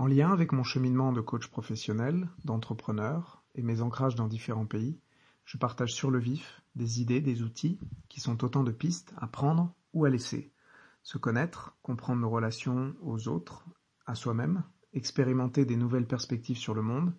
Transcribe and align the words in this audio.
En 0.00 0.06
lien 0.06 0.32
avec 0.32 0.52
mon 0.52 0.64
cheminement 0.64 1.12
de 1.12 1.20
coach 1.20 1.48
professionnel, 1.48 2.26
d'entrepreneur 2.46 3.42
et 3.54 3.60
mes 3.60 3.82
ancrages 3.82 4.14
dans 4.14 4.28
différents 4.28 4.64
pays, 4.64 4.98
je 5.44 5.58
partage 5.58 5.92
sur 5.92 6.10
le 6.10 6.18
vif 6.18 6.62
des 6.74 7.02
idées, 7.02 7.20
des 7.20 7.42
outils 7.42 7.78
qui 8.08 8.18
sont 8.18 8.42
autant 8.42 8.64
de 8.64 8.72
pistes 8.72 9.12
à 9.18 9.26
prendre 9.26 9.74
ou 9.92 10.06
à 10.06 10.08
laisser. 10.08 10.54
Se 11.02 11.18
connaître, 11.18 11.76
comprendre 11.82 12.22
nos 12.22 12.30
relations 12.30 12.94
aux 13.02 13.28
autres, 13.28 13.66
à 14.06 14.14
soi-même, 14.14 14.62
expérimenter 14.94 15.66
des 15.66 15.76
nouvelles 15.76 16.06
perspectives 16.06 16.56
sur 16.56 16.72
le 16.72 16.80
monde, 16.80 17.12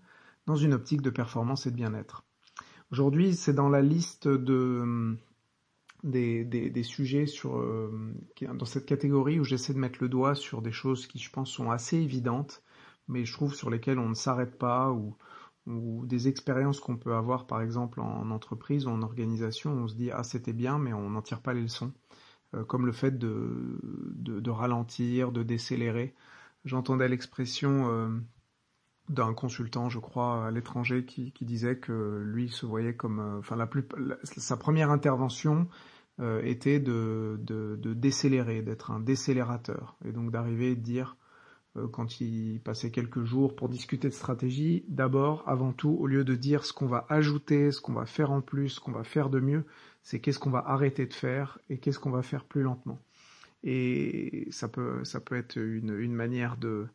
dans 0.48 0.56
une 0.56 0.74
optique 0.74 1.04
de 1.04 1.12
performance 1.12 1.68
et 1.68 1.72
de 1.72 1.76
bien-être. 1.76 2.24
Aujourd'hui, 2.92 3.36
c'est 3.36 3.54
dans 3.54 3.70
la 3.70 3.84
liste 3.84 4.28
de 4.28 5.20
des, 6.04 6.44
des, 6.44 6.84
sujets 6.84 7.26
euh, 7.46 8.14
dans 8.42 8.66
cette 8.66 8.88
catégorie 8.88 9.40
où 9.40 9.44
j'essaie 9.44 9.74
de 9.74 9.78
mettre 9.78 10.00
le 10.02 10.10
doigt 10.10 10.34
sur 10.34 10.64
des 10.64 10.72
choses 10.72 11.06
qui, 11.06 11.20
je 11.20 11.30
pense, 11.30 11.52
sont 11.52 11.70
assez 11.70 11.98
évidentes, 11.98 12.64
mais 13.12 13.26
je 13.26 13.34
trouve 13.34 13.54
sur 13.54 13.70
lesquelles 13.70 14.00
on 14.00 14.10
ne 14.10 14.16
s'arrête 14.16 14.58
pas 14.58 14.92
ou, 14.92 15.16
ou 15.68 16.06
des 16.08 16.28
expériences 16.28 16.80
qu'on 16.80 16.98
peut 16.98 17.14
avoir, 17.14 17.46
par 17.46 17.62
exemple, 17.62 18.00
en 18.02 18.32
entreprise 18.32 18.88
ou 18.88 18.90
en 18.90 19.02
organisation, 19.02 19.72
on 19.74 19.88
se 19.88 19.96
dit 19.96 20.12
ah 20.12 20.24
c'était 20.24 20.54
bien, 20.54 20.80
mais 20.80 20.94
on 20.94 21.12
n'en 21.12 21.22
tire 21.22 21.42
pas 21.42 21.54
les 21.54 21.62
leçons, 21.62 21.94
euh, 22.56 22.64
comme 22.64 22.86
le 22.86 22.92
fait 22.92 23.18
de, 23.18 23.80
de, 24.16 24.40
de, 24.40 24.50
ralentir, 24.50 25.32
de 25.32 25.44
décélérer. 25.44 26.16
J'entendais 26.66 27.08
l'expression 27.08 27.90
euh, 27.90 28.10
d'un 29.10 29.34
consultant, 29.34 29.90
je 29.90 30.00
crois, 30.00 30.48
à 30.48 30.52
l'étranger, 30.52 31.06
qui, 31.06 31.32
qui, 31.34 31.46
disait 31.46 31.78
que 31.78 32.22
lui 32.26 32.50
se 32.50 32.66
voyait 32.66 32.96
comme, 32.96 33.20
euh, 33.20 33.40
enfin, 33.40 33.56
la 33.56 33.68
plus, 33.68 33.86
sa 34.24 34.58
première 34.58 34.90
intervention 34.90 35.68
euh, 36.20 36.42
était 36.44 36.80
de, 36.80 37.38
de, 37.42 37.76
de 37.76 37.94
décélérer, 37.94 38.62
d'être 38.62 38.92
un 38.92 39.00
décélérateur, 39.00 39.98
et 40.06 40.12
donc 40.12 40.32
d'arriver 40.32 40.72
et 40.72 40.76
de 40.76 40.82
dire, 40.82 41.18
quand 41.92 42.20
il 42.20 42.60
passait 42.60 42.92
quelques 42.92 43.24
jours 43.24 43.56
pour 43.56 43.70
discuter 43.70 44.10
de 44.10 44.14
stratégie, 44.14 44.84
d'abord, 44.88 45.44
avant 45.48 45.72
tout, 45.72 45.96
au 46.00 46.08
lieu 46.08 46.24
de 46.24 46.36
dire 46.36 46.66
ce 46.66 46.74
qu'on 46.74 46.88
va 46.88 47.06
ajouter, 47.10 47.72
ce 47.72 47.82
qu'on 47.82 47.94
va 47.94 48.06
faire 48.06 48.32
en 48.32 48.42
plus, 48.42 48.70
ce 48.70 48.80
qu'on 48.80 48.92
va 48.92 49.04
faire 49.04 49.30
de 49.30 49.40
mieux, 49.40 49.64
c'est 50.04 50.20
qu'est-ce 50.20 50.40
qu'on 50.40 50.50
va 50.50 50.64
arrêter 50.68 51.06
de 51.06 51.14
faire 51.14 51.60
et 51.70 51.78
qu'est-ce 51.78 52.00
qu'on 52.00 52.12
va 52.12 52.24
faire 52.24 52.44
plus 52.44 52.62
lentement. 52.64 53.00
Et 53.64 54.48
ça 54.52 54.68
peut, 54.68 55.04
ça 55.06 55.20
peut 55.20 55.36
être 55.36 55.58
une, 55.58 55.98
une 55.98 56.14
manière 56.14 56.58
de, 56.58 56.88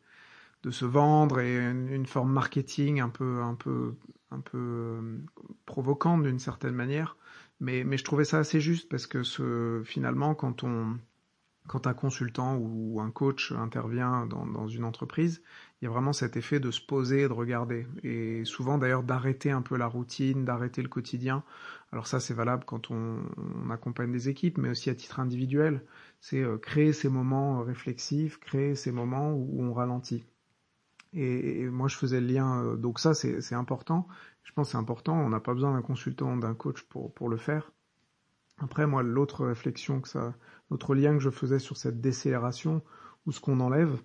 de 0.63 0.71
se 0.71 0.85
vendre 0.85 1.39
et 1.39 1.57
une, 1.57 2.05
forme 2.05 2.31
marketing 2.31 2.99
un 2.99 3.09
peu 3.09 3.41
un 3.41 3.55
peu 3.55 3.93
un 4.31 4.41
peu 4.41 4.57
euh, 4.57 5.17
provocante 5.65 6.23
d'une 6.23 6.39
certaine 6.39 6.73
manière 6.73 7.15
mais 7.59 7.83
mais 7.83 7.97
je 7.97 8.03
trouvais 8.03 8.25
ça 8.25 8.39
assez 8.39 8.59
juste 8.59 8.89
parce 8.89 9.07
que 9.07 9.23
ce 9.23 9.81
finalement 9.85 10.35
quand 10.35 10.63
on 10.63 10.97
quand 11.67 11.87
un 11.87 11.93
consultant 11.93 12.57
ou 12.57 12.99
un 13.01 13.11
coach 13.11 13.51
intervient 13.51 14.25
dans, 14.25 14.67
une 14.67 14.83
entreprise, 14.83 15.41
il 15.81 15.85
y 15.85 15.87
a 15.87 15.91
vraiment 15.91 16.13
cet 16.13 16.37
effet 16.37 16.59
de 16.59 16.71
se 16.71 16.81
poser 16.81 17.21
et 17.23 17.27
de 17.27 17.33
regarder. 17.33 17.87
Et 18.03 18.45
souvent 18.45 18.77
d'ailleurs 18.77 19.03
d'arrêter 19.03 19.51
un 19.51 19.61
peu 19.61 19.77
la 19.77 19.87
routine, 19.87 20.45
d'arrêter 20.45 20.81
le 20.81 20.89
quotidien. 20.89 21.43
Alors 21.91 22.07
ça 22.07 22.19
c'est 22.19 22.33
valable 22.33 22.63
quand 22.65 22.91
on, 22.91 23.19
accompagne 23.69 24.11
des 24.11 24.29
équipes, 24.29 24.57
mais 24.57 24.69
aussi 24.69 24.89
à 24.89 24.95
titre 24.95 25.19
individuel. 25.19 25.83
C'est 26.21 26.41
euh, 26.41 26.57
créer 26.57 26.93
ces 26.93 27.09
moments 27.09 27.61
réflexifs, 27.63 28.39
créer 28.39 28.75
ces 28.75 28.91
moments 28.91 29.33
où 29.33 29.61
on 29.61 29.73
ralentit. 29.73 30.25
Et, 31.13 31.65
moi, 31.69 31.87
je 31.87 31.95
faisais 31.95 32.21
le 32.21 32.27
lien. 32.27 32.63
Euh, 32.63 32.75
donc 32.75 32.99
ça, 32.99 33.13
c'est 33.13 33.55
important. 33.55 34.07
Je 34.43 34.51
pense 34.53 34.71
c'est 34.71 34.77
important. 34.77 35.17
On 35.17 35.29
n'a 35.29 35.39
pas 35.39 35.53
besoin 35.53 35.73
d'un 35.73 35.81
consultant, 35.81 36.37
d'un 36.37 36.53
coach 36.55 36.83
pour 36.83 37.29
le 37.29 37.37
faire. 37.37 37.71
Après, 38.59 38.87
moi, 38.87 39.03
l'autre 39.03 39.45
réflexion 39.45 40.01
que 40.01 40.09
ça, 40.09 40.35
l'autre 40.69 40.95
lien 40.95 41.13
que 41.13 41.19
je 41.19 41.29
faisais 41.29 41.59
sur 41.59 41.77
cette 41.77 42.01
décélération 42.01 42.83
ou 43.25 43.31
ce 43.31 43.39
qu'on 43.39 43.59
enlève. 43.59 44.01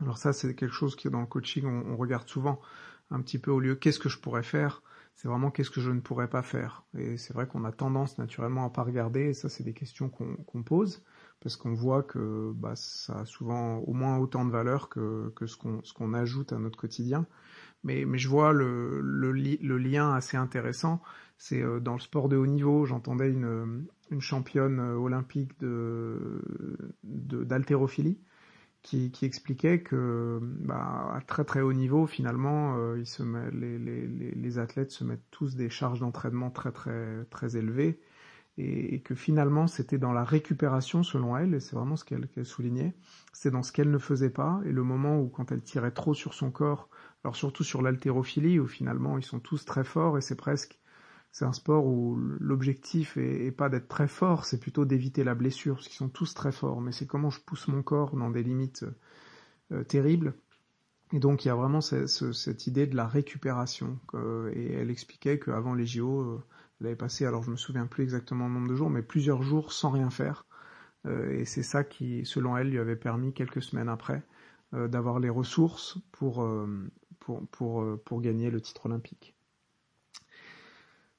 Alors 0.00 0.18
ça, 0.18 0.32
c'est 0.32 0.54
quelque 0.54 0.74
chose 0.74 0.96
qui 0.96 1.08
dans 1.10 1.20
le 1.20 1.26
coaching, 1.26 1.64
on, 1.64 1.96
regarde 1.96 2.28
souvent 2.28 2.60
un 3.10 3.20
petit 3.20 3.38
peu 3.38 3.50
au 3.50 3.60
lieu 3.60 3.74
qu'est-ce 3.74 3.98
que 3.98 4.08
je 4.08 4.18
pourrais 4.18 4.42
faire? 4.42 4.82
C'est 5.14 5.26
vraiment 5.26 5.50
qu'est-ce 5.50 5.70
que 5.70 5.80
je 5.80 5.90
ne 5.90 6.00
pourrais 6.00 6.28
pas 6.28 6.42
faire? 6.42 6.84
Et 6.96 7.16
c'est 7.16 7.34
vrai 7.34 7.48
qu'on 7.48 7.64
a 7.64 7.72
tendance 7.72 8.18
naturellement 8.18 8.64
à 8.64 8.70
pas 8.70 8.84
regarder. 8.84 9.30
Et 9.30 9.34
ça, 9.34 9.48
c'est 9.48 9.64
des 9.64 9.72
questions 9.72 10.08
qu'on 10.08 10.62
pose 10.62 11.02
parce 11.40 11.56
qu'on 11.56 11.74
voit 11.74 12.04
que 12.04 12.52
bah, 12.54 12.74
ça 12.76 13.20
a 13.20 13.24
souvent 13.24 13.78
au 13.78 13.94
moins 13.94 14.18
autant 14.18 14.44
de 14.44 14.50
valeur 14.50 14.88
que, 14.88 15.32
ce 15.44 15.56
qu'on 15.56 16.14
ajoute 16.14 16.52
à 16.52 16.58
notre 16.58 16.78
quotidien. 16.78 17.26
Mais, 17.82 18.04
mais 18.04 18.18
je 18.18 18.28
vois 18.28 18.52
le, 18.52 19.00
le 19.00 19.78
lien 19.78 20.14
assez 20.14 20.36
intéressant. 20.36 21.00
C'est 21.38 21.62
euh, 21.62 21.80
dans 21.80 21.94
le 21.94 22.00
sport 22.00 22.28
de 22.28 22.36
haut 22.36 22.46
niveau, 22.46 22.84
j'entendais 22.84 23.30
une, 23.30 23.86
une 24.10 24.20
championne 24.20 24.80
euh, 24.80 24.94
olympique 24.96 25.58
de 25.60 26.42
d'haltérophilie 27.04 28.18
qui, 28.82 29.10
qui 29.10 29.24
expliquait 29.24 29.80
que 29.82 30.40
bah, 30.42 31.12
à 31.14 31.20
très 31.26 31.44
très 31.44 31.60
haut 31.60 31.72
niveau, 31.72 32.06
finalement, 32.06 32.76
euh, 32.76 32.98
il 32.98 33.06
se 33.06 33.22
les, 33.50 33.78
les, 33.78 34.06
les 34.06 34.58
athlètes 34.58 34.90
se 34.90 35.04
mettent 35.04 35.24
tous 35.30 35.56
des 35.56 35.70
charges 35.70 36.00
d'entraînement 36.00 36.50
très 36.50 36.72
très 36.72 37.24
très 37.30 37.56
élevées 37.56 38.00
et, 38.58 39.00
que 39.00 39.14
finalement 39.14 39.66
c'était 39.66 39.98
dans 39.98 40.12
la 40.12 40.24
récupération 40.24 41.02
selon 41.02 41.36
elle, 41.36 41.54
et 41.54 41.60
c'est 41.60 41.76
vraiment 41.76 41.96
ce 41.96 42.04
qu'elle 42.04 42.28
soulignait, 42.44 42.94
c'est 43.32 43.50
dans 43.50 43.62
ce 43.62 43.72
qu'elle 43.72 43.90
ne 43.90 43.98
faisait 43.98 44.30
pas, 44.30 44.60
et 44.64 44.72
le 44.72 44.82
moment 44.82 45.20
où 45.20 45.28
quand 45.28 45.52
elle 45.52 45.62
tirait 45.62 45.92
trop 45.92 46.14
sur 46.14 46.34
son 46.34 46.50
corps, 46.50 46.88
alors 47.24 47.36
surtout 47.36 47.64
sur 47.64 47.82
l'haltérophilie, 47.82 48.58
où 48.58 48.66
finalement 48.66 49.16
ils 49.16 49.24
sont 49.24 49.38
tous 49.38 49.64
très 49.64 49.84
forts, 49.84 50.18
et 50.18 50.20
c'est 50.20 50.36
presque, 50.36 50.78
c'est 51.38 51.44
un 51.44 51.52
sport 51.52 51.86
où 51.86 52.16
l'objectif 52.40 53.16
est, 53.16 53.52
pas 53.52 53.68
d'être 53.68 53.86
très 53.86 54.08
fort, 54.08 54.44
c'est 54.44 54.58
plutôt 54.58 54.84
d'éviter 54.84 55.22
la 55.22 55.36
blessure, 55.36 55.76
parce 55.76 55.86
qu'ils 55.86 55.96
sont 55.96 56.08
tous 56.08 56.34
très 56.34 56.50
forts, 56.50 56.80
mais 56.80 56.90
c'est 56.90 57.06
comment 57.06 57.30
je 57.30 57.38
pousse 57.38 57.68
mon 57.68 57.80
corps 57.80 58.16
dans 58.16 58.28
des 58.28 58.42
limites 58.42 58.84
euh, 59.70 59.84
terribles. 59.84 60.34
Et 61.12 61.20
donc 61.20 61.44
il 61.44 61.48
y 61.48 61.50
a 61.52 61.54
vraiment 61.54 61.80
cette, 61.80 62.66
idée 62.66 62.88
de 62.88 62.96
la 62.96 63.06
récupération. 63.06 64.00
et 64.52 64.72
elle 64.72 64.90
expliquait 64.90 65.38
qu'avant 65.38 65.74
les 65.74 65.86
JO, 65.86 66.22
euh, 66.22 66.44
elle 66.80 66.88
avait 66.88 66.96
passé, 66.96 67.24
alors 67.24 67.44
je 67.44 67.52
me 67.52 67.56
souviens 67.56 67.86
plus 67.86 68.02
exactement 68.02 68.48
le 68.48 68.54
nombre 68.54 68.68
de 68.68 68.74
jours, 68.74 68.90
mais 68.90 69.02
plusieurs 69.02 69.42
jours 69.42 69.72
sans 69.72 69.90
rien 69.90 70.10
faire. 70.10 70.44
Euh, 71.06 71.38
et 71.38 71.44
c'est 71.44 71.62
ça 71.62 71.84
qui, 71.84 72.26
selon 72.26 72.56
elle, 72.56 72.70
lui 72.70 72.80
avait 72.80 72.96
permis 72.96 73.32
quelques 73.32 73.62
semaines 73.62 73.88
après 73.88 74.24
d'avoir 74.72 75.18
les 75.20 75.30
ressources 75.30 75.98
pour 76.12 76.44
gagner 78.20 78.50
le 78.50 78.60
titre 78.60 78.86
olympique. 78.86 79.37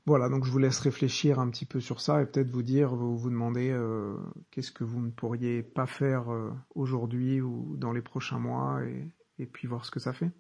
Voilà, 0.06 0.30
donc 0.30 0.46
je 0.46 0.52
vous 0.52 0.58
laisse 0.58 0.80
réfléchir 0.80 1.40
un 1.40 1.50
petit 1.50 1.66
peu 1.66 1.80
sur 1.80 2.02
ça 2.02 2.22
et 2.22 2.26
peut-être 2.26 2.50
vous 2.50 2.64
dire, 2.64 2.96
vous 2.96 3.18
vous 3.18 3.30
demander 3.30 3.70
euh, 3.70 4.18
qu'est-ce 4.50 4.72
que 4.72 4.84
vous 4.84 5.02
ne 5.02 5.12
pourriez 5.12 5.62
pas 5.62 5.86
faire 5.86 6.30
aujourd'hui 6.74 7.42
ou 7.42 7.76
dans 7.78 7.92
les 7.94 8.02
prochains 8.02 8.40
mois 8.40 8.82
et 9.38 9.46
puis 9.46 9.68
voir 9.68 9.86
ce 9.86 9.92
que 9.92 10.00
ça 10.00 10.14
fait. 10.14 10.32